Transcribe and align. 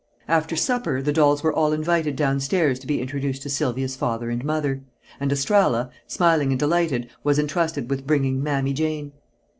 After 0.27 0.55
supper 0.55 0.99
the 1.03 1.13
dolls 1.13 1.43
were 1.43 1.53
all 1.53 1.73
invited 1.73 2.15
downstairs 2.15 2.79
to 2.79 2.87
be 2.87 2.99
introduced 2.99 3.43
to 3.43 3.51
Sylvia's 3.51 3.95
father 3.95 4.31
and 4.31 4.43
mother; 4.43 4.81
and 5.19 5.31
Estralla, 5.31 5.91
smiling 6.07 6.49
and 6.51 6.59
delighted, 6.59 7.07
was 7.23 7.37
entrusted 7.37 7.87
with 7.87 8.07
bringing 8.07 8.41
"Mammy 8.41 8.73
Jane." 8.73 9.11